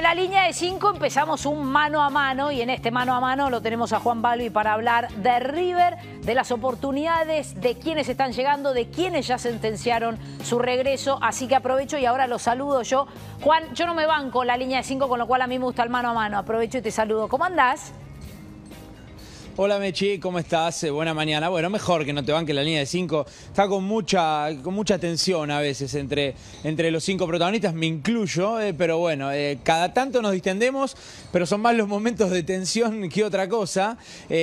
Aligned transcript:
la 0.00 0.14
línea 0.14 0.44
de 0.44 0.52
5 0.52 0.90
empezamos 0.90 1.46
un 1.46 1.64
mano 1.64 2.02
a 2.02 2.10
mano 2.10 2.50
y 2.50 2.60
en 2.60 2.70
este 2.70 2.90
mano 2.90 3.14
a 3.14 3.20
mano 3.20 3.50
lo 3.50 3.60
tenemos 3.60 3.92
a 3.92 4.00
Juan 4.00 4.22
Balbi 4.22 4.50
para 4.50 4.72
hablar 4.72 5.08
de 5.10 5.38
River, 5.38 5.96
de 6.22 6.34
las 6.34 6.50
oportunidades, 6.50 7.60
de 7.60 7.78
quienes 7.78 8.08
están 8.08 8.32
llegando, 8.32 8.72
de 8.72 8.88
quienes 8.88 9.26
ya 9.26 9.38
sentenciaron 9.38 10.18
su 10.42 10.58
regreso. 10.58 11.18
Así 11.22 11.46
que 11.46 11.54
aprovecho 11.54 11.98
y 11.98 12.06
ahora 12.06 12.26
lo 12.26 12.38
saludo 12.38 12.82
yo. 12.82 13.06
Juan, 13.42 13.74
yo 13.74 13.86
no 13.86 13.94
me 13.94 14.06
banco 14.06 14.42
la 14.44 14.56
línea 14.56 14.78
de 14.78 14.84
5, 14.84 15.08
con 15.08 15.18
lo 15.18 15.26
cual 15.26 15.42
a 15.42 15.46
mí 15.46 15.58
me 15.58 15.64
gusta 15.64 15.82
el 15.82 15.90
mano 15.90 16.10
a 16.10 16.14
mano. 16.14 16.38
Aprovecho 16.38 16.78
y 16.78 16.82
te 16.82 16.90
saludo. 16.90 17.28
¿Cómo 17.28 17.44
andás? 17.44 17.92
Hola 19.56 19.78
Mechi, 19.78 20.18
¿cómo 20.18 20.40
estás? 20.40 20.82
Eh, 20.82 20.90
buena 20.90 21.14
mañana. 21.14 21.48
Bueno, 21.48 21.70
mejor 21.70 22.04
que 22.04 22.12
no 22.12 22.24
te 22.24 22.32
banque 22.32 22.52
la 22.52 22.64
línea 22.64 22.80
de 22.80 22.86
cinco. 22.86 23.24
Está 23.46 23.68
con 23.68 23.84
mucha, 23.84 24.48
con 24.64 24.74
mucha 24.74 24.98
tensión 24.98 25.48
a 25.52 25.60
veces 25.60 25.94
entre, 25.94 26.34
entre 26.64 26.90
los 26.90 27.04
cinco 27.04 27.24
protagonistas, 27.28 27.72
me 27.72 27.86
incluyo, 27.86 28.60
eh, 28.60 28.74
pero 28.74 28.98
bueno, 28.98 29.30
eh, 29.30 29.60
cada 29.62 29.94
tanto 29.94 30.20
nos 30.20 30.32
distendemos, 30.32 30.96
pero 31.30 31.46
son 31.46 31.60
más 31.60 31.76
los 31.76 31.86
momentos 31.86 32.32
de 32.32 32.42
tensión 32.42 33.08
que 33.08 33.22
otra 33.22 33.48
cosa. 33.48 33.96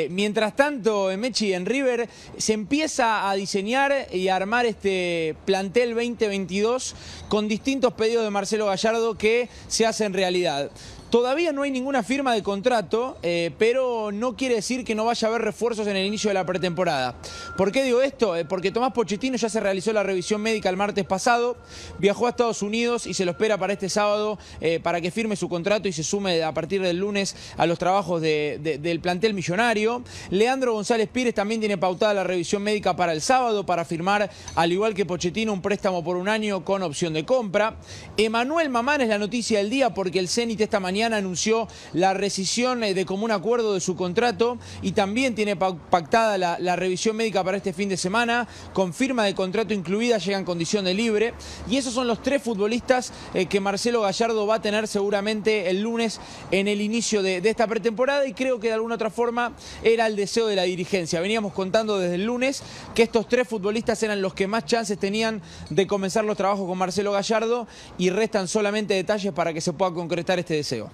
mientras 0.09 0.55
tanto, 0.55 1.09
Mechi, 1.17 1.51
en 1.51 1.65
River 1.65 2.07
se 2.37 2.53
empieza 2.53 3.29
a 3.29 3.33
diseñar 3.33 4.07
y 4.13 4.29
a 4.29 4.37
armar 4.37 4.65
este 4.65 5.35
plantel 5.43 5.89
2022 5.93 6.95
con 7.27 7.49
distintos 7.49 7.91
pedidos 7.95 8.23
de 8.23 8.29
Marcelo 8.29 8.67
Gallardo 8.67 9.17
que 9.17 9.49
se 9.67 9.85
hacen 9.85 10.13
realidad. 10.13 10.71
Todavía 11.11 11.51
no 11.51 11.63
hay 11.63 11.71
ninguna 11.71 12.03
firma 12.03 12.33
de 12.33 12.41
contrato, 12.41 13.17
eh, 13.21 13.51
pero 13.57 14.13
no 14.13 14.37
quiere 14.37 14.55
decir 14.55 14.85
que 14.85 14.95
no 14.95 15.03
vaya 15.03 15.27
a 15.27 15.29
haber 15.29 15.41
refuerzos 15.41 15.85
en 15.87 15.97
el 15.97 16.05
inicio 16.05 16.29
de 16.29 16.35
la 16.35 16.45
pretemporada. 16.45 17.15
¿Por 17.57 17.73
qué 17.73 17.83
digo 17.83 18.01
esto? 18.01 18.37
Eh, 18.37 18.45
porque 18.45 18.71
Tomás 18.71 18.93
Pochettino 18.93 19.35
ya 19.35 19.49
se 19.49 19.59
realizó 19.59 19.91
la 19.91 20.03
revisión 20.03 20.41
médica 20.41 20.69
el 20.69 20.77
martes 20.77 21.03
pasado, 21.03 21.57
viajó 21.99 22.27
a 22.27 22.29
Estados 22.29 22.61
Unidos 22.61 23.07
y 23.07 23.13
se 23.13 23.25
lo 23.25 23.31
espera 23.31 23.57
para 23.57 23.73
este 23.73 23.89
sábado 23.89 24.39
eh, 24.61 24.79
para 24.79 25.01
que 25.01 25.11
firme 25.11 25.35
su 25.35 25.49
contrato 25.49 25.89
y 25.89 25.91
se 25.91 26.01
sume 26.01 26.43
a 26.43 26.53
partir 26.53 26.81
del 26.81 26.99
lunes 26.99 27.35
a 27.57 27.65
los 27.65 27.77
trabajos 27.77 28.21
del 28.21 28.99
plantel 29.01 29.33
millonario. 29.33 30.03
Leandro 30.29 30.71
González 30.71 31.09
Pires 31.09 31.33
también 31.33 31.59
tiene 31.59 31.77
pautada 31.77 32.13
la 32.13 32.23
revisión 32.23 32.63
médica 32.63 32.95
para 32.95 33.11
el 33.11 33.19
sábado 33.19 33.65
para 33.65 33.83
firmar, 33.83 34.31
al 34.55 34.71
igual 34.71 34.93
que 34.93 35.05
Pochettino, 35.05 35.51
un 35.51 35.61
préstamo 35.61 36.05
por 36.05 36.15
un 36.15 36.29
año 36.29 36.63
con 36.63 36.81
opción 36.83 37.11
de 37.11 37.25
compra. 37.25 37.75
Emanuel 38.15 38.69
Mamán 38.69 39.01
es 39.01 39.09
la 39.09 39.17
noticia 39.17 39.57
del 39.57 39.69
día 39.69 39.93
porque 39.93 40.17
el 40.17 40.29
Zenit 40.29 40.61
esta 40.61 40.79
mañana 40.79 41.00
anunció 41.05 41.67
la 41.93 42.13
rescisión 42.13 42.83
eh, 42.83 42.93
de 42.93 43.05
común 43.05 43.31
acuerdo 43.31 43.73
de 43.73 43.79
su 43.79 43.95
contrato 43.95 44.57
y 44.81 44.91
también 44.91 45.35
tiene 45.35 45.55
pactada 45.55 46.37
la, 46.37 46.75
revisión 46.75 47.15
médica 47.15 47.43
para 47.43 47.57
este 47.57 47.73
fin 47.73 47.89
de 47.89 47.97
semana. 47.97 48.47
Con 48.73 48.93
firma 48.93 49.25
de 49.25 49.35
contrato 49.35 49.73
incluida 49.73 50.17
llega 50.17 50.37
en 50.37 50.45
condición 50.45 50.85
de 50.85 50.93
libre. 50.93 51.33
Y 51.69 51.77
esos 51.77 51.93
son 51.93 52.07
los 52.07 52.21
tres 52.21 52.41
futbolistas 52.41 53.11
eh, 53.33 53.45
que 53.45 53.59
Marcelo 53.59 54.01
Gallardo 54.01 54.47
va 54.47 54.55
a 54.55 54.61
tener 54.61 54.87
seguramente 54.87 55.69
el 55.69 55.81
lunes 55.81 56.19
en 56.51 56.67
el 56.67 56.81
inicio 56.81 57.21
de, 57.23 57.37
esta 57.37 57.67
pretemporada 57.67 58.25
y 58.25 58.33
creo 58.33 58.59
que 58.59 58.67
de 58.67 58.73
alguna 58.73 58.95
otra 58.95 59.09
forma 59.09 59.53
era 59.83 60.07
el 60.07 60.15
deseo 60.15 60.47
de 60.47 60.55
la 60.55 60.63
dirigencia. 60.63 61.19
Veníamos 61.19 61.53
contando 61.53 61.99
desde 61.99 62.15
el 62.15 62.25
lunes 62.25 62.63
que 62.93 63.03
estos 63.03 63.27
tres 63.27 63.47
futbolistas 63.47 64.01
eran 64.03 64.21
los 64.21 64.33
que 64.33 64.47
más 64.47 64.65
chances 64.65 64.97
tenían 64.97 65.41
de 65.69 65.87
comenzar 65.87 66.23
los 66.23 66.37
trabajos 66.37 66.67
con 66.67 66.77
Marcelo 66.77 67.11
Gallardo 67.11 67.67
y 67.97 68.09
restan 68.09 68.47
solamente 68.47 68.93
detalles 68.93 69.33
para 69.33 69.53
que 69.53 69.61
se 69.61 69.73
pueda 69.73 69.93
concretar 69.93 70.39
este 70.39 70.55
deseo. 70.55 70.90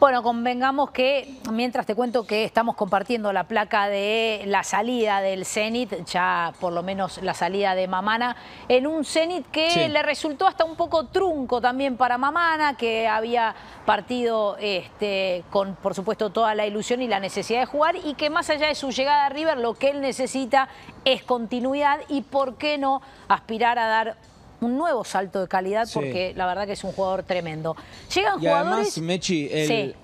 Bueno, 0.00 0.24
convengamos 0.24 0.90
que, 0.90 1.38
mientras 1.52 1.86
te 1.86 1.94
cuento 1.94 2.26
que 2.26 2.44
estamos 2.44 2.74
compartiendo 2.74 3.32
la 3.32 3.44
placa 3.44 3.88
de 3.88 4.42
la 4.46 4.64
salida 4.64 5.20
del 5.20 5.46
Zenit, 5.46 6.04
ya 6.04 6.52
por 6.60 6.72
lo 6.72 6.82
menos 6.82 7.22
la 7.22 7.32
salida 7.32 7.76
de 7.76 7.86
Mamana, 7.86 8.36
en 8.68 8.88
un 8.88 9.04
Zenit 9.04 9.46
que 9.50 9.88
le 9.88 10.02
resultó 10.02 10.48
hasta 10.48 10.64
un 10.64 10.74
poco 10.74 11.06
trunco 11.06 11.60
también 11.60 11.96
para 11.96 12.18
Mamana, 12.18 12.76
que 12.76 13.06
había 13.06 13.54
partido 13.86 14.56
este, 14.58 15.44
con, 15.50 15.76
por 15.76 15.94
supuesto, 15.94 16.28
toda 16.30 16.56
la 16.56 16.66
ilusión 16.66 17.00
y 17.00 17.06
la 17.06 17.20
necesidad 17.20 17.60
de 17.60 17.66
jugar, 17.66 17.94
y 18.04 18.14
que 18.14 18.30
más 18.30 18.50
allá 18.50 18.66
de 18.66 18.74
su 18.74 18.90
llegada 18.90 19.26
a 19.26 19.28
River, 19.28 19.58
lo 19.58 19.74
que 19.74 19.90
él 19.90 20.00
necesita 20.00 20.68
es 21.04 21.22
continuidad 21.22 22.00
y, 22.08 22.22
¿por 22.22 22.56
qué 22.56 22.78
no, 22.78 23.00
aspirar 23.28 23.78
a 23.78 23.86
dar 23.86 24.16
un 24.64 24.76
nuevo 24.76 25.04
salto 25.04 25.40
de 25.40 25.48
calidad 25.48 25.88
porque 25.92 26.32
la 26.36 26.46
verdad 26.46 26.66
que 26.66 26.72
es 26.72 26.84
un 26.84 26.92
jugador 26.92 27.22
tremendo. 27.22 27.76
Llegan 28.14 28.38
y 28.38 28.46
jugadores... 28.46 28.92
Además, 28.92 28.98
Mechi, 28.98 29.48
el, 29.50 29.94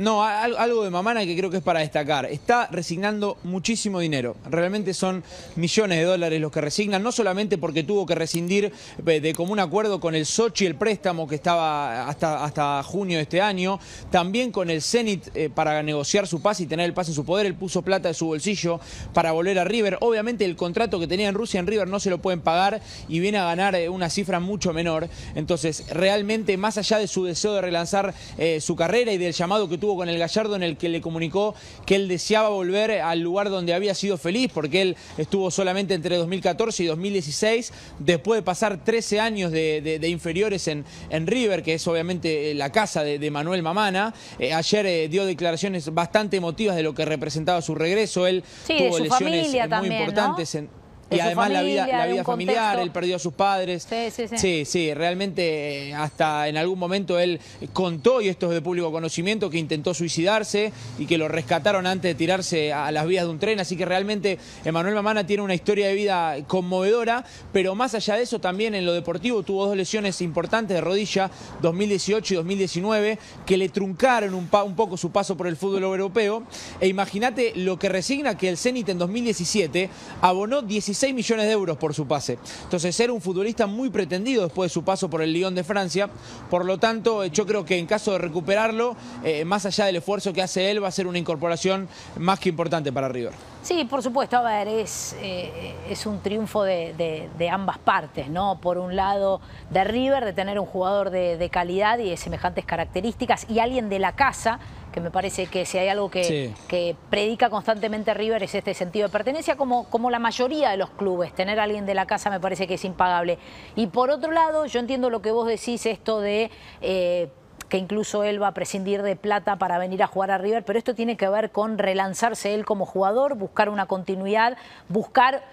no, 0.00 0.24
algo 0.24 0.82
de 0.82 0.88
Mamana 0.88 1.26
que 1.26 1.36
creo 1.36 1.50
que 1.50 1.58
es 1.58 1.62
para 1.62 1.80
destacar. 1.80 2.24
Está 2.24 2.68
resignando 2.68 3.36
muchísimo 3.42 4.00
dinero. 4.00 4.34
Realmente 4.48 4.94
son 4.94 5.22
millones 5.56 5.98
de 5.98 6.04
dólares 6.04 6.40
los 6.40 6.50
que 6.50 6.62
resignan, 6.62 7.02
no 7.02 7.12
solamente 7.12 7.58
porque 7.58 7.82
tuvo 7.82 8.06
que 8.06 8.14
rescindir 8.14 8.72
eh, 9.06 9.20
de 9.20 9.34
común 9.34 9.60
acuerdo 9.60 10.00
con 10.00 10.14
el 10.14 10.24
Sochi 10.24 10.64
el 10.64 10.76
préstamo 10.76 11.28
que 11.28 11.34
estaba 11.34 12.08
hasta, 12.08 12.42
hasta 12.42 12.82
junio 12.82 13.18
de 13.18 13.24
este 13.24 13.42
año, 13.42 13.78
también 14.10 14.52
con 14.52 14.70
el 14.70 14.80
Zenit 14.80 15.28
eh, 15.34 15.50
para 15.54 15.82
negociar 15.82 16.26
su 16.26 16.40
pase 16.40 16.62
y 16.62 16.66
tener 16.66 16.86
el 16.86 16.94
pase 16.94 17.10
en 17.10 17.16
su 17.16 17.26
poder. 17.26 17.44
Él 17.44 17.54
puso 17.54 17.82
plata 17.82 18.08
de 18.08 18.14
su 18.14 18.24
bolsillo 18.24 18.80
para 19.12 19.32
volver 19.32 19.58
a 19.58 19.64
River. 19.64 19.98
Obviamente 20.00 20.46
el 20.46 20.56
contrato 20.56 20.98
que 20.98 21.08
tenía 21.08 21.28
en 21.28 21.34
Rusia 21.34 21.60
en 21.60 21.66
River 21.66 21.88
no 21.88 22.00
se 22.00 22.08
lo 22.08 22.22
pueden 22.22 22.40
pagar 22.40 22.80
y 23.06 23.20
viene 23.20 23.36
a 23.36 23.44
ganar 23.44 23.74
eh, 23.74 23.90
una 23.90 24.08
cifra 24.08 24.40
mucho 24.40 24.72
menor. 24.72 25.10
Entonces, 25.34 25.84
realmente, 25.90 26.56
más 26.56 26.78
allá 26.78 26.96
de 26.96 27.06
su 27.06 27.26
deseo 27.26 27.52
de 27.52 27.60
relanzar 27.60 28.14
su 28.60 28.76
carrera 28.76 29.12
y 29.12 29.18
del 29.18 29.34
llamado 29.34 29.68
que 29.68 29.76
tuvo 29.76 29.89
con 29.96 30.08
el 30.08 30.18
Gallardo 30.18 30.56
en 30.56 30.62
el 30.62 30.76
que 30.76 30.88
le 30.88 31.00
comunicó 31.00 31.54
que 31.86 31.96
él 31.96 32.08
deseaba 32.08 32.48
volver 32.48 32.92
al 33.00 33.20
lugar 33.20 33.50
donde 33.50 33.74
había 33.74 33.94
sido 33.94 34.18
feliz, 34.18 34.50
porque 34.52 34.82
él 34.82 34.96
estuvo 35.18 35.50
solamente 35.50 35.94
entre 35.94 36.16
2014 36.16 36.82
y 36.82 36.86
2016, 36.86 37.72
después 37.98 38.38
de 38.38 38.42
pasar 38.42 38.82
13 38.82 39.20
años 39.20 39.52
de, 39.52 40.00
inferiores 40.08 40.68
en, 40.68 40.84
en, 41.10 41.26
River, 41.26 41.62
que 41.62 41.74
es 41.74 41.86
obviamente 41.86 42.54
la 42.54 42.70
casa 42.72 43.02
de, 43.02 43.30
Manuel 43.30 43.62
Mamana. 43.62 44.12
Eh, 44.38 44.52
ayer 44.52 44.86
eh, 44.86 45.08
dio 45.08 45.24
declaraciones 45.24 45.94
bastante 45.94 46.36
emotivas 46.36 46.74
de 46.74 46.82
lo 46.82 46.94
que 46.94 47.04
representaba 47.04 47.62
su 47.62 47.74
regreso. 47.74 48.26
Él 48.26 48.42
tuvo 48.66 48.98
lesiones 48.98 49.52
muy 49.80 49.86
importantes 49.86 50.54
en 50.56 50.79
y 51.10 51.20
además 51.20 51.50
la 51.50 51.62
vida, 51.62 51.86
la 51.86 52.06
vida 52.06 52.24
familiar, 52.24 52.78
él 52.78 52.90
perdió 52.90 53.16
a 53.16 53.18
sus 53.18 53.32
padres. 53.32 53.86
Sí, 53.88 54.10
sí, 54.10 54.28
sí. 54.28 54.38
Sí, 54.38 54.64
sí, 54.64 54.94
realmente 54.94 55.88
eh, 55.88 55.94
hasta 55.94 56.48
en 56.48 56.56
algún 56.56 56.78
momento 56.78 57.18
él 57.18 57.40
contó, 57.72 58.20
y 58.20 58.28
esto 58.28 58.46
es 58.46 58.54
de 58.54 58.62
público 58.62 58.92
conocimiento, 58.92 59.50
que 59.50 59.58
intentó 59.58 59.92
suicidarse 59.92 60.72
y 60.98 61.06
que 61.06 61.18
lo 61.18 61.28
rescataron 61.28 61.86
antes 61.86 62.10
de 62.10 62.14
tirarse 62.14 62.72
a 62.72 62.92
las 62.92 63.06
vías 63.06 63.24
de 63.24 63.30
un 63.30 63.38
tren. 63.38 63.58
Así 63.58 63.76
que 63.76 63.84
realmente 63.84 64.38
Emanuel 64.64 64.94
Mamana 64.94 65.26
tiene 65.26 65.42
una 65.42 65.54
historia 65.54 65.88
de 65.88 65.94
vida 65.94 66.36
conmovedora, 66.46 67.24
pero 67.52 67.74
más 67.74 67.94
allá 67.94 68.16
de 68.16 68.22
eso 68.22 68.38
también 68.38 68.74
en 68.74 68.86
lo 68.86 68.92
deportivo 68.92 69.42
tuvo 69.42 69.66
dos 69.66 69.76
lesiones 69.76 70.20
importantes 70.20 70.76
de 70.76 70.80
rodilla, 70.80 71.30
2018 71.60 72.34
y 72.34 72.36
2019, 72.36 73.18
que 73.46 73.56
le 73.56 73.68
truncaron 73.68 74.34
un, 74.34 74.48
un 74.64 74.76
poco 74.76 74.96
su 74.96 75.10
paso 75.10 75.36
por 75.36 75.48
el 75.48 75.56
fútbol 75.56 75.82
europeo. 75.82 76.44
E 76.80 76.86
imagínate 76.86 77.52
lo 77.56 77.78
que 77.78 77.88
resigna 77.88 78.36
que 78.36 78.48
el 78.48 78.56
Zenit 78.56 78.88
en 78.90 78.98
2017 78.98 79.90
abonó 80.20 80.62
16 80.62 80.99
6 81.00 81.14
millones 81.14 81.46
de 81.46 81.52
euros 81.52 81.78
por 81.78 81.94
su 81.94 82.06
pase. 82.06 82.38
Entonces 82.64 83.00
era 83.00 83.10
un 83.10 83.22
futbolista 83.22 83.66
muy 83.66 83.88
pretendido 83.88 84.42
después 84.42 84.70
de 84.70 84.74
su 84.74 84.84
paso 84.84 85.08
por 85.08 85.22
el 85.22 85.32
Lyon 85.32 85.54
de 85.54 85.64
Francia. 85.64 86.10
Por 86.50 86.66
lo 86.66 86.76
tanto, 86.76 87.24
yo 87.24 87.46
creo 87.46 87.64
que 87.64 87.78
en 87.78 87.86
caso 87.86 88.12
de 88.12 88.18
recuperarlo, 88.18 88.96
eh, 89.24 89.46
más 89.46 89.64
allá 89.64 89.86
del 89.86 89.96
esfuerzo 89.96 90.34
que 90.34 90.42
hace 90.42 90.70
él, 90.70 90.84
va 90.84 90.88
a 90.88 90.90
ser 90.90 91.06
una 91.06 91.16
incorporación 91.16 91.88
más 92.18 92.38
que 92.38 92.50
importante 92.50 92.92
para 92.92 93.08
River. 93.08 93.32
Sí, 93.62 93.84
por 93.84 94.02
supuesto, 94.02 94.38
a 94.38 94.42
ver, 94.42 94.68
es, 94.68 95.14
eh, 95.20 95.74
es 95.88 96.06
un 96.06 96.20
triunfo 96.20 96.64
de, 96.64 97.50
ambas 97.50 97.78
partes, 97.78 98.28
¿no? 98.28 98.58
Por 98.60 98.78
un 98.78 98.96
lado 98.96 99.40
de 99.70 99.84
River, 99.84 100.24
de 100.24 100.32
tener 100.32 100.58
un 100.58 100.66
jugador 100.66 101.10
de, 101.10 101.48
calidad 101.50 101.98
y 101.98 102.10
de 102.10 102.16
semejantes 102.16 102.64
características 102.64 103.46
y 103.50 103.58
alguien 103.58 103.88
de 103.88 103.98
la 103.98 104.12
casa, 104.12 104.60
que 104.92 105.00
me 105.00 105.10
parece 105.10 105.46
que 105.46 105.64
si 105.64 105.78
hay 105.78 105.88
algo 105.88 106.10
que, 106.10 106.52
que, 106.68 106.96
predica 107.08 107.50
constantemente 107.50 108.12
River 108.14 108.42
es 108.42 108.54
este 108.54 108.74
sentido 108.74 109.08
de 109.08 109.12
pertenencia, 109.12 109.56
como, 109.56 109.84
como 109.84 110.10
la 110.10 110.18
mayoría 110.18 110.70
de 110.70 110.76
los 110.76 110.90
clubes, 110.90 111.34
tener 111.34 111.60
a 111.60 111.64
alguien 111.64 111.86
de 111.86 111.94
la 111.94 112.06
casa 112.06 112.30
me 112.30 112.40
parece 112.40 112.66
que 112.66 112.74
es 112.74 112.84
impagable. 112.84 113.38
Y 113.76 113.88
por 113.88 114.10
otro 114.10 114.32
lado, 114.32 114.66
yo 114.66 114.80
entiendo 114.80 115.10
lo 115.10 115.22
que 115.22 115.32
vos 115.32 115.46
decís, 115.46 115.86
esto 115.86 116.20
de... 116.20 116.50
Eh, 116.80 117.28
que 117.68 117.78
incluso 117.78 118.24
él 118.24 118.42
va 118.42 118.48
a 118.48 118.54
prescindir 118.54 119.02
de 119.02 119.14
plata 119.14 119.56
para 119.56 119.78
venir 119.78 120.02
a 120.02 120.08
jugar 120.08 120.32
a 120.32 120.38
River, 120.38 120.64
pero 120.64 120.78
esto 120.78 120.94
tiene 120.94 121.16
que 121.16 121.28
ver 121.28 121.52
con 121.52 121.78
relanzarse 121.78 122.52
él 122.52 122.64
como 122.64 122.84
jugador, 122.84 123.36
buscar 123.36 123.68
una 123.68 123.86
continuidad, 123.86 124.56
buscar 124.88 125.44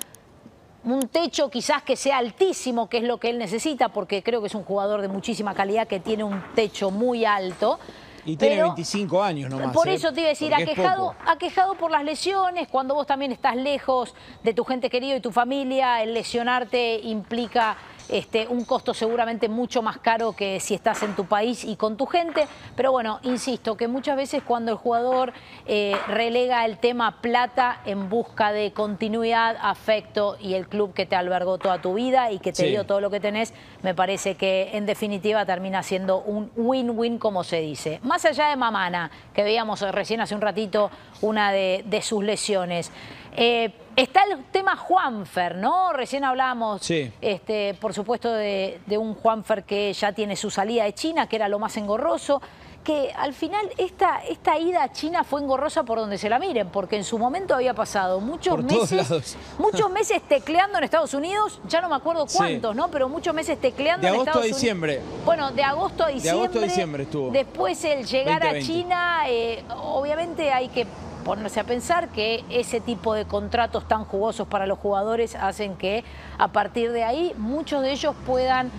un 0.83 1.07
techo 1.07 1.49
quizás 1.49 1.83
que 1.83 1.95
sea 1.95 2.17
altísimo, 2.17 2.89
que 2.89 2.97
es 2.97 3.03
lo 3.03 3.19
que 3.19 3.29
él 3.29 3.37
necesita, 3.37 3.89
porque 3.89 4.23
creo 4.23 4.41
que 4.41 4.47
es 4.47 4.55
un 4.55 4.63
jugador 4.63 5.01
de 5.01 5.09
muchísima 5.09 5.53
calidad 5.53 5.87
que 5.87 5.99
tiene 5.99 6.23
un 6.23 6.41
techo 6.55 6.91
muy 6.91 7.25
alto. 7.25 7.79
Y 8.27 8.35
tiene 8.35 8.61
25 8.61 9.23
años 9.23 9.49
nomás. 9.49 9.73
Por 9.73 9.87
¿eh? 9.87 9.93
eso 9.93 10.11
te 10.11 10.19
iba 10.19 10.27
a 10.27 10.31
decir, 10.31 10.53
aquejado, 10.53 11.15
aquejado 11.25 11.75
por 11.75 11.91
las 11.91 12.03
lesiones, 12.03 12.67
cuando 12.67 12.93
vos 12.93 13.07
también 13.07 13.31
estás 13.31 13.55
lejos 13.55 14.13
de 14.43 14.53
tu 14.53 14.65
gente 14.65 14.89
querida 14.89 15.15
y 15.15 15.21
tu 15.21 15.31
familia, 15.31 16.03
el 16.03 16.13
lesionarte 16.13 16.99
implica 17.03 17.77
este, 18.09 18.47
un 18.47 18.65
costo 18.65 18.93
seguramente 18.93 19.49
mucho 19.49 19.81
más 19.81 19.97
caro 19.97 20.33
que 20.33 20.59
si 20.59 20.73
estás 20.73 21.03
en 21.03 21.15
tu 21.15 21.25
país 21.25 21.63
y 21.63 21.75
con 21.75 21.97
tu 21.97 22.05
gente. 22.05 22.47
Pero 22.75 22.91
bueno, 22.91 23.19
insisto, 23.23 23.75
que 23.75 23.87
muchas 23.87 24.17
veces 24.17 24.43
cuando 24.43 24.71
el 24.71 24.77
jugador 24.77 25.33
eh, 25.65 25.95
relega 26.07 26.65
el 26.65 26.77
tema 26.77 27.21
plata 27.21 27.81
en 27.85 28.09
busca 28.09 28.51
de 28.51 28.71
continuidad, 28.71 29.57
afecto 29.61 30.37
y 30.39 30.53
el 30.53 30.67
club 30.67 30.93
que 30.93 31.05
te 31.05 31.15
albergó 31.15 31.57
toda 31.57 31.81
tu 31.81 31.95
vida 31.95 32.31
y 32.31 32.39
que 32.39 32.53
te 32.53 32.67
dio 32.67 32.85
todo 32.85 33.01
lo 33.01 33.09
que 33.09 33.19
tenés, 33.19 33.53
me 33.81 33.93
parece 33.93 34.35
que 34.35 34.71
en 34.73 34.85
definitiva 34.85 35.45
termina 35.45 35.83
siendo 35.83 36.19
un 36.19 36.51
win-win 36.55 37.17
como 37.17 37.43
se 37.43 37.61
dice. 37.61 37.99
Más 38.03 38.25
allá 38.25 38.49
de 38.49 38.55
Mamana, 38.55 39.11
que 39.33 39.43
veíamos 39.43 39.81
recién 39.81 40.21
hace 40.21 40.35
un 40.35 40.41
ratito 40.41 40.89
una 41.21 41.51
de, 41.51 42.01
sus 42.01 42.23
lesiones. 42.23 42.91
Eh, 43.35 43.71
está 43.97 44.23
el 44.23 44.45
tema 44.45 44.77
Juanfer, 44.77 45.55
¿no? 45.55 45.91
Recién 45.91 46.23
hablamos, 46.23 46.89
este, 46.89 47.73
por 47.73 47.93
supuesto, 47.93 48.31
de, 48.31 48.79
de, 48.85 48.97
un 48.97 49.15
Juanfer 49.15 49.63
que 49.63 49.91
ya 49.91 50.13
tiene 50.13 50.37
su 50.37 50.49
salida 50.49 50.85
de 50.85 50.93
China, 50.93 51.27
que 51.27 51.35
era 51.35 51.49
lo 51.49 51.59
más 51.59 51.75
engorroso 51.75 52.41
que 52.87 53.11
al 53.17 53.33
final 53.33 53.69
esta, 53.77 54.21
esta 54.29 54.57
ida 54.57 54.81
a 54.81 54.93
China 54.93 55.25
fue 55.25 55.41
engorrosa 55.41 55.83
por 55.83 55.99
donde 55.99 56.17
se 56.17 56.29
la 56.29 56.39
miren, 56.39 56.69
porque 56.69 56.95
en 56.95 57.03
su 57.03 57.19
momento 57.19 57.53
había 57.53 57.73
pasado 57.73 58.21
muchos 58.21 58.63
meses, 58.63 59.37
muchos 59.59 59.91
meses 59.91 60.21
tecleando 60.25 60.77
en 60.77 60.85
Estados 60.85 61.13
Unidos, 61.13 61.59
ya 61.67 61.81
no 61.81 61.89
me 61.89 61.95
acuerdo 61.97 62.25
cuántos, 62.33 62.73
¿no? 62.77 62.89
Pero 62.89 63.09
muchos 63.09 63.33
meses 63.33 63.59
tecleando 63.59 64.07
en 64.07 64.15
Estados 64.15 64.37
Unidos. 64.37 64.61
De 64.61 64.69
agosto 64.71 64.87
a 64.87 64.93
diciembre. 64.93 65.01
Bueno, 65.25 65.51
de 65.51 65.63
agosto 65.63 66.03
a 66.05 66.07
diciembre. 66.07 66.31
De 66.31 66.45
agosto 66.45 66.59
a 66.59 66.63
diciembre 66.63 67.03
estuvo. 67.03 67.31
Después 67.31 67.83
el 67.83 68.05
llegar 68.05 68.47
a 68.47 68.57
China, 68.61 69.23
eh, 69.27 69.65
obviamente 69.83 70.53
hay 70.53 70.69
que 70.69 70.87
ponerse 71.27 71.59
a 71.59 71.65
pensar 71.65 72.07
que 72.07 72.45
ese 72.49 72.79
tipo 72.79 73.13
de 73.13 73.25
contratos 73.25 73.85
tan 73.85 74.05
jugosos 74.05 74.47
para 74.47 74.65
los 74.65 74.79
jugadores 74.79 75.35
hacen 75.35 75.75
que 75.75 76.05
a 76.37 76.47
partir 76.47 76.93
de 76.93 77.03
ahí 77.03 77.33
muchos 77.37 77.81
de 77.83 77.91
ellos 77.91 78.15
puedan 78.25 78.71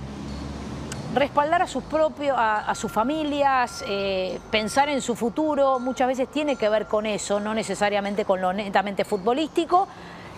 respaldar 1.15 1.61
a 1.61 1.67
sus 1.67 1.85
propios, 1.85 2.35
a, 2.39 2.75
sus 2.75 2.91
familias, 2.91 3.85
eh, 3.87 4.41
pensar 4.51 4.89
en 4.89 5.03
su 5.03 5.15
futuro, 5.15 5.79
muchas 5.79 6.09
veces 6.09 6.27
tiene 6.29 6.57
que 6.57 6.71
ver 6.71 6.87
con 6.87 7.05
eso, 7.05 7.39
no 7.39 7.53
necesariamente 7.53 8.25
con 8.25 8.41
lo 8.41 8.55
netamente 8.55 9.05
futbolístico. 9.05 9.87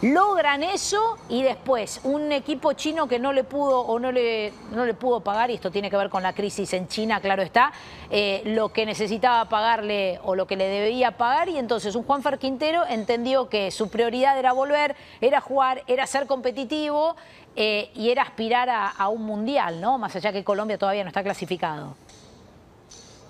Logran 0.02 0.62
eso 0.62 1.19
y 1.29 1.43
después 1.43 2.00
un 2.05 2.32
equipo 2.32 2.73
chino 2.73 3.06
que 3.06 3.19
no 3.19 3.35
le 3.35 3.44
pudo 3.44 3.81
o 3.81 3.99
no 3.99 4.11
le, 4.11 4.50
no 4.73 4.87
le 4.87 4.94
pudo 4.94 5.20
pagar, 5.20 5.50
y 5.50 5.55
esto 5.55 5.70
tiene 5.70 5.91
que 5.91 5.97
ver 5.99 6.08
con 6.08 6.23
la 6.23 6.32
crisis 6.32 6.73
en 6.73 6.88
China, 6.88 7.20
claro 7.20 7.43
está, 7.43 7.70
eh, 8.08 8.41
lo 8.47 8.70
que 8.70 8.87
necesitaba 8.87 9.47
pagarle 9.50 10.19
o 10.25 10.35
lo 10.35 10.47
que 10.47 10.56
le 10.56 10.69
debía 10.69 11.19
pagar 11.19 11.50
y 11.50 11.58
entonces 11.58 11.94
un 11.94 12.05
Juanfer 12.05 12.38
Quintero 12.38 12.87
entendió 12.88 13.50
que 13.50 13.70
su 13.70 13.91
prioridad 13.91 14.38
era 14.38 14.55
volver, 14.55 14.97
era 15.20 15.43
jugar, 15.43 15.82
era 15.87 16.06
ser 16.06 16.26
competitivo 16.26 17.14
eh, 17.55 17.91
y 17.94 18.08
era 18.08 18.23
aspirar 18.23 18.70
a, 18.70 18.88
a, 18.88 19.11
un 19.11 19.23
mundial, 19.25 19.82
¿no? 19.82 19.99
Más 19.99 20.17
allá 20.17 20.32
que 20.32 20.43
Colombia 20.44 20.79
todavía 20.79 21.05
no 21.05 21.08
está 21.08 21.23
clasificado. 21.23 21.94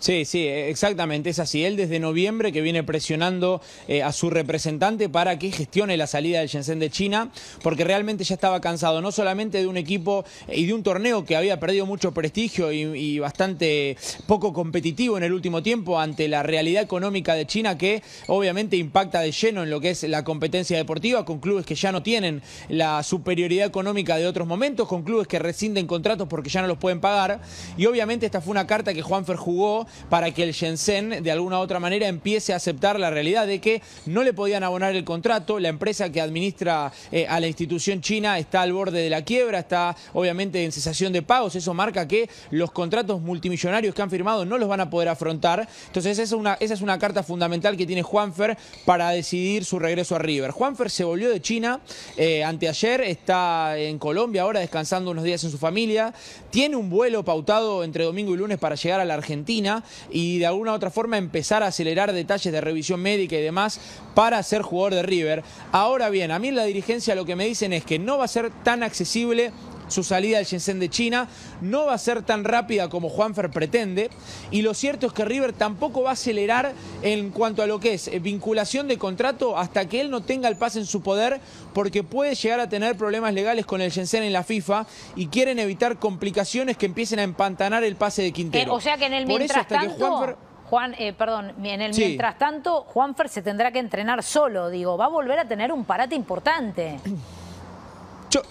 Sí, 0.00 0.24
sí, 0.24 0.46
exactamente, 0.48 1.28
es 1.28 1.38
así. 1.38 1.62
Él 1.62 1.76
desde 1.76 2.00
noviembre 2.00 2.52
que 2.52 2.62
viene 2.62 2.82
presionando 2.82 3.60
eh, 3.86 4.02
a 4.02 4.12
su 4.12 4.30
representante 4.30 5.10
para 5.10 5.38
que 5.38 5.52
gestione 5.52 5.98
la 5.98 6.06
salida 6.06 6.38
del 6.38 6.48
Shenzhen 6.48 6.78
de 6.78 6.88
China, 6.88 7.30
porque 7.62 7.84
realmente 7.84 8.24
ya 8.24 8.34
estaba 8.34 8.62
cansado, 8.62 9.02
no 9.02 9.12
solamente 9.12 9.58
de 9.58 9.66
un 9.66 9.76
equipo 9.76 10.24
y 10.50 10.64
de 10.64 10.72
un 10.72 10.82
torneo 10.82 11.26
que 11.26 11.36
había 11.36 11.60
perdido 11.60 11.84
mucho 11.84 12.12
prestigio 12.12 12.72
y, 12.72 13.18
bastante 13.18 13.98
poco 14.26 14.54
competitivo 14.54 15.18
en 15.18 15.24
el 15.24 15.34
último 15.34 15.62
tiempo 15.62 16.00
ante 16.00 16.28
la 16.28 16.42
realidad 16.42 16.82
económica 16.82 17.34
de 17.34 17.44
China 17.44 17.76
que 17.76 18.02
obviamente 18.28 18.78
impacta 18.78 19.20
de 19.20 19.32
lleno 19.32 19.62
en 19.62 19.68
lo 19.68 19.80
que 19.80 19.90
es 19.90 20.04
la 20.04 20.24
competencia 20.24 20.78
deportiva, 20.78 21.26
con 21.26 21.40
clubes 21.40 21.66
que 21.66 21.74
ya 21.74 21.92
no 21.92 22.02
tienen 22.02 22.40
la 22.70 23.02
superioridad 23.02 23.66
económica 23.66 24.16
de 24.16 24.26
otros 24.26 24.48
momentos, 24.48 24.88
con 24.88 25.02
clubes 25.02 25.28
que 25.28 25.38
rescinden 25.38 25.86
contratos 25.86 26.26
porque 26.28 26.48
ya 26.48 26.62
no 26.62 26.68
los 26.68 26.78
pueden 26.78 27.00
pagar. 27.00 27.42
Y 27.76 27.84
obviamente 27.84 28.24
esta 28.24 28.40
fue 28.40 28.52
una 28.52 28.66
carta 28.66 28.94
que 28.94 29.02
Juanfer 29.02 29.36
jugó 29.36 29.86
para 30.08 30.32
que 30.32 30.42
el 30.42 30.52
Shenzhen 30.52 31.22
de 31.22 31.30
alguna 31.30 31.58
u 31.58 31.62
otra 31.62 31.80
manera 31.80 32.08
empiece 32.08 32.52
a 32.52 32.56
aceptar 32.56 32.98
la 32.98 33.10
realidad 33.10 33.46
de 33.46 33.60
que 33.60 33.82
no 34.06 34.22
le 34.22 34.32
podían 34.32 34.62
abonar 34.62 34.94
el 34.94 35.04
contrato, 35.04 35.58
la 35.58 35.68
empresa 35.68 36.10
que 36.10 36.20
administra 36.20 36.92
eh, 37.12 37.26
a 37.28 37.40
la 37.40 37.46
institución 37.46 38.00
china 38.00 38.38
está 38.38 38.62
al 38.62 38.72
borde 38.72 39.00
de 39.00 39.10
la 39.10 39.22
quiebra, 39.22 39.60
está 39.60 39.96
obviamente 40.12 40.64
en 40.64 40.72
cesación 40.72 41.12
de 41.12 41.22
pagos, 41.22 41.54
eso 41.56 41.74
marca 41.74 42.06
que 42.06 42.28
los 42.50 42.70
contratos 42.70 43.20
multimillonarios 43.20 43.94
que 43.94 44.02
han 44.02 44.10
firmado 44.10 44.44
no 44.44 44.58
los 44.58 44.68
van 44.68 44.80
a 44.80 44.90
poder 44.90 45.08
afrontar, 45.08 45.68
entonces 45.86 46.18
esa 46.18 46.22
es 46.58 46.80
una, 46.80 46.98
carta 46.98 47.22
fundamental 47.22 47.76
que 47.76 47.86
tiene 47.86 48.02
Juanfer 48.02 48.56
para 48.84 49.10
decidir 49.10 49.64
su 49.64 49.78
regreso 49.78 50.16
a 50.16 50.18
River. 50.18 50.50
Juanfer 50.50 50.90
se 50.90 51.04
volvió 51.04 51.30
de 51.30 51.40
China 51.40 51.80
eh, 52.16 52.44
anteayer, 52.44 53.00
está 53.02 53.78
en 53.78 53.98
Colombia 53.98 54.42
ahora 54.42 54.60
descansando 54.60 55.10
unos 55.10 55.24
días 55.24 55.42
en 55.44 55.50
su 55.50 55.58
familia, 55.58 56.12
tiene 56.50 56.76
un 56.76 56.90
vuelo 56.90 57.24
pautado 57.24 57.84
entre 57.84 58.04
domingo 58.04 58.34
y 58.34 58.36
lunes 58.36 58.58
para 58.58 58.74
llegar 58.74 59.00
a 59.00 59.04
la 59.04 59.14
Argentina, 59.14 59.79
y 60.10 60.38
de 60.38 60.46
alguna 60.46 60.72
u 60.72 60.74
otra 60.74 60.90
forma 60.90 61.18
empezar 61.18 61.62
a 61.62 61.68
acelerar 61.68 62.12
detalles 62.12 62.52
de 62.52 62.60
revisión 62.60 63.00
médica 63.00 63.36
y 63.36 63.42
demás 63.42 63.80
para 64.14 64.42
ser 64.42 64.62
jugador 64.62 64.94
de 64.94 65.02
River. 65.02 65.42
Ahora 65.72 66.10
bien, 66.10 66.30
a 66.30 66.38
mí 66.38 66.50
la 66.50 66.64
dirigencia 66.64 67.14
lo 67.14 67.24
que 67.24 67.36
me 67.36 67.46
dicen 67.46 67.72
es 67.72 67.84
que 67.84 67.98
no 67.98 68.18
va 68.18 68.24
a 68.24 68.28
ser 68.28 68.50
tan 68.62 68.82
accesible 68.82 69.52
su 69.90 70.02
salida 70.02 70.38
al 70.38 70.44
Shenzhen 70.44 70.80
de 70.80 70.88
China 70.88 71.28
no 71.60 71.86
va 71.86 71.94
a 71.94 71.98
ser 71.98 72.22
tan 72.22 72.44
rápida 72.44 72.88
como 72.88 73.08
Juanfer 73.08 73.50
pretende 73.50 74.10
y 74.50 74.62
lo 74.62 74.74
cierto 74.74 75.06
es 75.06 75.12
que 75.12 75.24
River 75.24 75.52
tampoco 75.52 76.02
va 76.02 76.10
a 76.10 76.12
acelerar 76.12 76.72
en 77.02 77.30
cuanto 77.30 77.62
a 77.62 77.66
lo 77.66 77.80
que 77.80 77.94
es 77.94 78.08
eh, 78.08 78.18
vinculación 78.18 78.88
de 78.88 78.98
contrato 78.98 79.58
hasta 79.58 79.88
que 79.88 80.00
él 80.00 80.10
no 80.10 80.22
tenga 80.22 80.48
el 80.48 80.56
pase 80.56 80.78
en 80.78 80.86
su 80.86 81.02
poder 81.02 81.40
porque 81.74 82.02
puede 82.02 82.34
llegar 82.34 82.60
a 82.60 82.68
tener 82.68 82.96
problemas 82.96 83.34
legales 83.34 83.66
con 83.66 83.80
el 83.80 83.90
Shenzhen 83.90 84.22
en 84.22 84.32
la 84.32 84.44
FIFA 84.44 84.86
y 85.16 85.26
quieren 85.26 85.58
evitar 85.58 85.98
complicaciones 85.98 86.76
que 86.76 86.86
empiecen 86.86 87.18
a 87.18 87.22
empantanar 87.22 87.84
el 87.84 87.96
pase 87.96 88.22
de 88.22 88.32
Quintero. 88.32 88.72
Eh, 88.72 88.76
o 88.76 88.80
sea 88.80 88.96
que 88.96 89.06
en 89.06 89.14
el 89.14 89.26
mientras 89.26 89.66
tanto... 89.66 90.36
Juan, 90.70 90.94
eh, 91.00 91.12
perdón, 91.12 91.52
en 91.64 91.80
el 91.80 91.92
mientras 91.92 92.38
tanto, 92.38 92.84
Juanfer 92.84 93.28
se 93.28 93.42
tendrá 93.42 93.72
que 93.72 93.80
entrenar 93.80 94.22
solo, 94.22 94.70
digo, 94.70 94.96
va 94.96 95.06
a 95.06 95.08
volver 95.08 95.40
a 95.40 95.44
tener 95.44 95.72
un 95.72 95.84
parate 95.84 96.14
importante. 96.14 97.00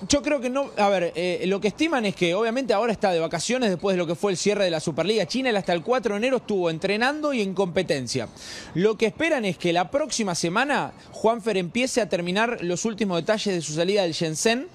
Yo, 0.07 0.21
creo 0.21 0.39
que 0.39 0.49
no. 0.49 0.71
A 0.77 0.89
ver, 0.89 1.11
eh, 1.15 1.43
lo 1.47 1.59
que 1.59 1.69
estiman 1.69 2.05
es 2.05 2.15
que 2.15 2.33
obviamente 2.33 2.73
ahora 2.73 2.91
está 2.91 3.11
de 3.11 3.19
vacaciones 3.19 3.69
después 3.69 3.95
de 3.95 3.97
lo 3.97 4.07
que 4.07 4.15
fue 4.15 4.31
el 4.31 4.37
cierre 4.37 4.63
de 4.63 4.71
la 4.71 4.79
Superliga 4.79 5.25
China. 5.25 5.49
Él 5.49 5.57
hasta 5.57 5.73
el 5.73 5.83
4 5.83 6.13
de 6.13 6.17
enero 6.17 6.37
estuvo 6.37 6.69
entrenando 6.69 7.33
y 7.33 7.41
en 7.41 7.53
competencia. 7.53 8.27
Lo 8.73 8.97
que 8.97 9.05
esperan 9.05 9.45
es 9.45 9.57
que 9.57 9.73
la 9.73 9.91
próxima 9.91 10.35
semana 10.35 10.93
Juanfer 11.11 11.57
empiece 11.57 12.01
a 12.01 12.09
terminar 12.09 12.59
los 12.61 12.85
últimos 12.85 13.17
detalles 13.17 13.53
de 13.53 13.61
su 13.61 13.73
salida 13.73 14.03
del 14.03 14.13
Shenzhen 14.13 14.67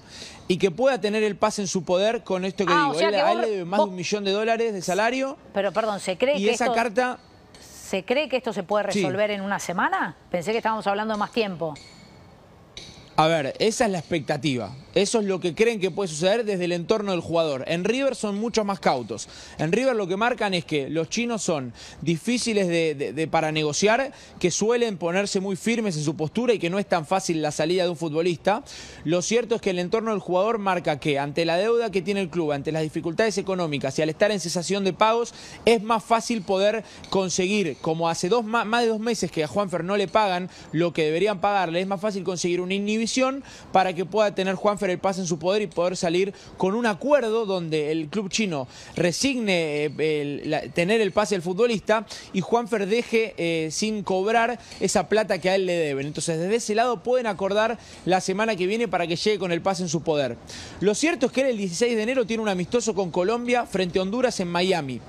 y 0.47 0.57
que 0.57 0.71
pueda 0.71 0.99
tener 1.01 1.23
el 1.23 1.35
pase 1.35 1.61
en 1.61 1.67
su 1.67 1.83
poder 1.83 2.23
con 2.23 2.45
esto 2.45 2.65
que 2.65 2.73
ah, 2.73 2.91
digo. 2.93 3.07
él, 3.07 3.41
le 3.41 3.49
debe 3.49 3.65
más 3.65 3.79
de 3.79 3.85
un 3.85 3.95
millón 3.95 4.23
de 4.23 4.31
dólares 4.31 4.73
de 4.73 4.81
salario. 4.81 5.37
Pero 5.53 5.71
perdón, 5.71 5.99
¿se 5.99 6.17
cree 6.17 6.37
y 6.37 6.49
esa 6.49 6.71
carta. 6.73 7.19
¿Se 7.61 8.03
cree 8.03 8.27
que 8.27 8.37
esto 8.37 8.51
se 8.51 8.63
puede 8.63 8.83
resolver 8.83 9.31
en 9.31 9.41
una 9.41 9.59
semana? 9.59 10.15
Pensé 10.31 10.51
que 10.51 10.57
estábamos 10.57 10.87
hablando 10.87 11.13
de 11.13 11.19
más 11.19 11.31
tiempo. 11.31 11.75
A 13.17 13.27
ver, 13.27 13.53
esa 13.59 13.85
es 13.85 13.91
la 13.91 13.99
expectativa. 13.99 14.75
Eso 14.93 15.19
es 15.19 15.25
lo 15.25 15.39
que 15.39 15.55
creen 15.55 15.79
que 15.79 15.89
puede 15.89 16.09
suceder 16.09 16.43
desde 16.43 16.65
el 16.65 16.73
entorno 16.73 17.11
del 17.11 17.21
jugador. 17.21 17.63
En 17.67 17.85
River 17.85 18.13
son 18.13 18.37
mucho 18.37 18.65
más 18.65 18.81
cautos. 18.81 19.29
En 19.57 19.71
River 19.71 19.95
lo 19.95 20.07
que 20.07 20.17
marcan 20.17 20.53
es 20.53 20.65
que 20.65 20.89
los 20.89 21.09
chinos 21.09 21.41
son 21.41 21.73
difíciles 22.01 22.67
de, 22.67 23.27
para 23.31 23.53
negociar, 23.53 24.11
que 24.37 24.51
suelen 24.51 24.97
ponerse 24.97 25.39
muy 25.39 25.55
firmes 25.55 25.95
en 25.95 26.03
su 26.03 26.17
postura 26.17 26.53
y 26.53 26.59
que 26.59 26.69
no 26.69 26.77
es 26.77 26.87
tan 26.87 27.05
fácil 27.05 27.41
la 27.41 27.51
salida 27.51 27.83
de 27.83 27.89
un 27.89 27.95
futbolista. 27.95 28.63
Lo 29.05 29.21
cierto 29.21 29.55
es 29.55 29.61
que 29.61 29.69
el 29.69 29.79
entorno 29.79 30.11
del 30.11 30.19
jugador 30.19 30.59
marca 30.59 30.99
que 30.99 31.17
ante 31.17 31.45
la 31.45 31.55
deuda 31.55 31.91
que 31.91 32.01
tiene 32.01 32.19
el 32.19 32.29
club, 32.29 32.51
ante 32.51 32.73
las 32.73 32.83
dificultades 32.83 33.37
económicas 33.37 33.97
y 33.97 34.01
al 34.01 34.09
estar 34.09 34.31
en 34.31 34.41
cesación 34.41 34.83
de 34.83 34.91
pagos, 34.91 35.33
es 35.63 35.81
más 35.81 36.03
fácil 36.03 36.41
poder 36.41 36.83
conseguir, 37.09 37.77
como 37.81 38.09
hace 38.09 38.27
dos, 38.27 38.43
más 38.43 38.81
de 38.81 38.87
dos 38.87 38.99
meses 38.99 39.31
que 39.31 39.43
a 39.43 39.47
Juanfer 39.47 39.85
no 39.85 39.95
le 39.95 40.09
pagan 40.09 40.49
lo 40.73 40.91
que 40.91 41.03
deberían 41.03 41.39
pagarle, 41.39 41.81
es 41.81 41.87
más 41.87 42.01
fácil 42.01 42.23
conseguir 42.23 42.61
una 42.61 42.73
inhibición 42.73 43.04
para 43.71 43.93
que 43.93 44.05
pueda 44.05 44.33
tener 44.33 44.55
Juanfer 44.55 44.89
el 44.89 44.99
pase 44.99 45.21
en 45.21 45.27
su 45.27 45.37
poder 45.37 45.61
y 45.61 45.67
poder 45.67 45.95
salir 45.95 46.33
con 46.57 46.73
un 46.73 46.85
acuerdo 46.85 47.45
donde 47.45 47.91
el 47.91 48.07
club 48.07 48.29
chino 48.29 48.67
resigne 48.95 49.91
eh, 49.97 50.71
tener 50.73 51.01
el 51.01 51.11
pase 51.11 51.35
del 51.35 51.41
futbolista 51.41 52.05
y 52.33 52.41
Juanfer 52.41 52.87
deje 52.87 53.33
eh, 53.37 53.69
sin 53.71 54.03
cobrar 54.03 54.59
esa 54.79 55.07
plata 55.07 55.39
que 55.39 55.49
a 55.49 55.55
él 55.55 55.65
le 55.65 55.73
deben. 55.73 56.07
Entonces 56.07 56.39
desde 56.39 56.55
ese 56.55 56.75
lado 56.75 57.03
pueden 57.03 57.27
acordar 57.27 57.77
la 58.05 58.21
semana 58.21 58.55
que 58.55 58.67
viene 58.67 58.87
para 58.87 59.07
que 59.07 59.15
llegue 59.15 59.39
con 59.39 59.51
el 59.51 59.61
pase 59.61 59.83
en 59.83 59.89
su 59.89 60.01
poder. 60.01 60.37
Lo 60.79 60.95
cierto 60.95 61.27
es 61.27 61.31
que 61.31 61.41
él 61.41 61.47
el 61.47 61.57
16 61.57 61.95
de 61.95 62.03
enero 62.03 62.25
tiene 62.25 62.43
un 62.43 62.49
amistoso 62.49 62.93
con 62.93 63.11
Colombia 63.11 63.65
frente 63.65 63.99
a 63.99 64.01
Honduras 64.01 64.39
en 64.39 64.47
Miami. 64.47 65.01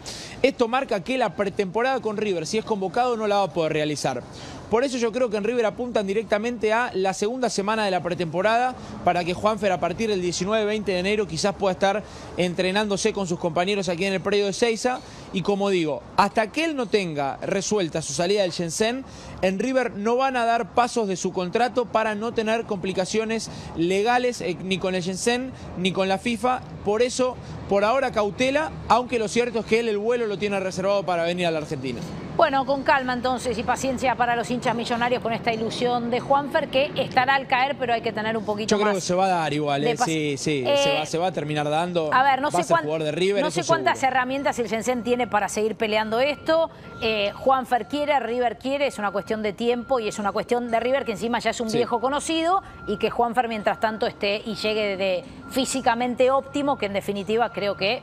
Esto 0.43 0.69
marca 0.69 1.03
que 1.03 1.19
la 1.19 1.35
pretemporada 1.35 2.01
con 2.01 2.17
River, 2.17 2.47
si 2.47 2.59
es 2.59 2.65
convocado, 2.65 3.17
no 3.17 3.27
la 3.27 3.37
va 3.37 3.43
a 3.45 3.53
poder 3.53 3.73
realizar. 3.73 4.23
Por 4.71 4.83
eso 4.83 4.99
yo 4.99 5.13
creo 5.13 5.31
que 5.31 5.37
en 5.37 5.45
River 5.45 5.65
apuntan 5.65 6.09
directamente 6.09 6.73
a 6.73 6.91
la 6.93 7.15
segunda 7.15 7.49
semana 7.51 7.85
de 7.85 7.93
la 7.93 8.03
pretemporada 8.03 8.75
para 9.05 9.25
que 9.25 9.33
Juanfer 9.33 9.71
a 9.71 9.79
partir 9.79 10.11
del 10.11 10.21
19-20 10.21 10.85
de 10.85 10.99
enero 10.99 11.29
quizás 11.29 11.55
pueda 11.55 11.73
estar 11.73 12.03
entrenándose 12.37 13.13
con 13.13 13.29
sus 13.29 13.39
compañeros 13.39 13.89
aquí 13.89 14.07
en 14.07 14.15
el 14.15 14.21
predio 14.21 14.47
de 14.47 14.53
Seiza. 14.53 14.99
Y 15.33 15.43
como 15.43 15.71
digo, 15.71 16.03
hasta 16.17 16.51
que 16.51 16.65
él 16.65 16.75
no 16.75 16.87
tenga 16.87 17.37
resuelta 17.43 18.03
su 18.03 18.13
salida 18.13 18.43
del 18.43 18.51
Shenzhen, 18.51 19.05
en 19.43 19.59
River 19.61 19.93
no 19.93 20.17
van 20.17 20.37
a 20.37 20.45
dar 20.45 20.75
pasos 20.75 21.07
de 21.07 21.17
su 21.17 21.33
contrato 21.33 21.85
para 21.85 22.17
no 22.17 22.35
tener 22.35 22.65
complicaciones 22.65 23.51
legales 23.77 24.41
eh, 24.41 24.57
ni 24.65 24.79
con 24.79 24.97
el 24.97 25.03
Shenzhen 25.03 25.53
ni 25.79 25.93
con 25.93 26.09
la 26.09 26.19
FIFA. 26.19 26.61
Por 26.85 27.03
eso, 27.03 27.37
por 27.69 27.85
ahora 27.85 28.11
cautela, 28.11 28.73
aunque 28.89 29.21
lo 29.21 29.29
cierto 29.29 29.61
es 29.61 29.67
que 29.67 29.79
él 29.79 29.89
el 29.89 29.99
vuelo 29.99 30.27
lo 30.27 30.39
tiene 30.39 30.59
reservado 30.59 31.05
para 31.05 31.23
venir 31.23 31.47
a 31.47 31.53
la 31.53 31.59
Argentina. 31.59 32.01
Bueno, 32.37 32.67
con 32.67 32.83
calma 32.83 33.15
entonces 33.15 33.57
y 33.57 33.63
paciencia 33.63 34.15
para 34.15 34.37
los 34.37 34.51
hinchas 34.51 34.77
millonarios 34.77 35.23
con 35.23 35.33
esta 35.33 35.55
ilusión 35.55 36.11
de 36.11 36.21
Juanfer 36.21 36.69
que 36.69 36.93
estará 36.95 37.35
al 37.35 37.47
caer, 37.47 37.77
pero 37.79 37.95
hay 37.95 38.03
que 38.03 38.13
tener 38.13 38.37
un 38.37 38.45
poquito 38.45 38.75
más. 38.75 38.79
Yo 38.79 38.85
creo 38.85 38.95
que 38.95 39.01
se 39.01 39.15
va 39.15 39.25
a 39.25 39.29
dar 39.29 39.55
igual, 39.55 39.83
¿eh? 39.85 39.97
sí, 39.97 40.37
sí, 40.37 40.63
eh, 40.67 41.07
se, 41.07 41.17
va, 41.17 41.29
a 41.29 41.33
terminar 41.33 41.69
dando. 41.71 42.13
A 42.13 42.23
ver, 42.23 42.43
no 42.43 42.51
sé, 42.51 42.63
de 42.63 43.13
River, 43.13 43.43
no 43.43 43.51
sé 43.51 43.65
cuántas 43.65 44.03
herramientas 44.03 44.59
el 44.59 44.69
Shenzhen 44.69 45.03
tiene 45.03 45.27
para 45.27 45.49
seguir 45.49 45.77
peleando 45.77 46.21
esto. 46.21 46.69
Eh, 47.01 47.33
Juanfer 47.33 47.89
quiere, 47.89 48.21
River 48.21 48.59
quiere, 48.59 48.89
es 48.89 48.99
una 48.99 49.13
cuestión 49.13 49.43
de 49.43 49.55
tiempo 49.55 49.99
y 49.99 50.09
es 50.09 50.19
una 50.19 50.33
cuestión 50.33 50.71
de 50.71 50.79
River 50.79 51.07
que 51.07 51.13
encima 51.13 51.39
ya 51.39 51.51
es 51.51 51.61
un 51.63 51.73
viejo 51.73 52.01
conocido 52.01 52.63
y 52.87 52.99
que 52.99 53.09
Juanfer 53.09 53.49
mientras 53.49 53.81
tanto 53.81 54.07
esté 54.07 54.43
y 54.45 54.57
llegue 54.57 54.99
de 54.99 55.25
físicamente 55.49 56.31
óptimo, 56.31 56.77
que 56.77 56.85
en 56.85 56.93
definitiva 56.93 57.51
creo 57.51 57.79
que 57.79 58.03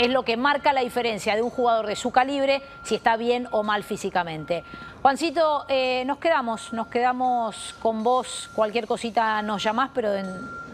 es 0.00 0.08
lo 0.08 0.22
que 0.22 0.38
marca 0.38 0.72
la 0.72 0.80
diferencia 0.80 1.36
de 1.36 1.42
un 1.42 1.50
jugador 1.50 1.86
de 1.86 1.94
su 1.94 2.10
calibre, 2.10 2.62
si 2.84 2.94
está 2.94 3.18
bien 3.18 3.46
o 3.50 3.62
mal 3.62 3.84
físicamente. 3.84 4.64
Juancito, 5.02 5.66
eh, 5.68 6.04
nos 6.06 6.16
quedamos, 6.16 6.72
nos 6.72 6.86
quedamos 6.86 7.74
con 7.82 8.02
vos, 8.02 8.48
cualquier 8.54 8.86
cosita 8.86 9.42
nos 9.42 9.62
llamás, 9.62 9.90
pero 9.94 10.08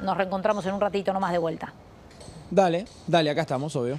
nos 0.02 0.16
reencontramos 0.16 0.64
en 0.66 0.74
un 0.74 0.80
ratito 0.80 1.12
nomás 1.12 1.32
de 1.32 1.38
vuelta. 1.38 1.72
Dale, 2.48 2.84
dale, 3.08 3.30
acá 3.30 3.40
estamos, 3.40 3.74
obvio. 3.74 3.98